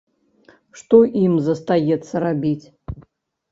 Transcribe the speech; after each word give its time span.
Што 0.81 0.99
ім 1.25 1.37
застаецца 1.49 2.25
рабіць? 2.27 2.65